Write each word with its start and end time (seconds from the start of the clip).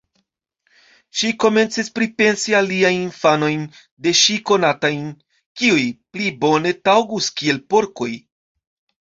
Ŝi 1.17 1.27
komencis 1.43 1.91
pripensi 1.97 2.55
aliajn 2.59 2.97
infanojn 3.01 3.67
de 4.07 4.15
ŝi 4.23 4.39
konatajn, 4.53 5.05
kiuj 5.61 5.85
pli 6.17 6.33
bone 6.47 6.75
taŭgus 6.91 7.31
kiel 7.39 7.63
porkoj. 7.77 8.11